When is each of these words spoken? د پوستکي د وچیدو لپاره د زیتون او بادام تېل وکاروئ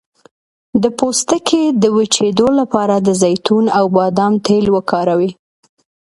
د 0.81 0.83
پوستکي 0.97 1.63
د 1.81 1.83
وچیدو 1.97 2.47
لپاره 2.59 2.95
د 3.07 3.09
زیتون 3.21 3.65
او 3.77 3.85
بادام 3.97 4.33
تېل 4.47 4.65
وکاروئ 4.75 5.31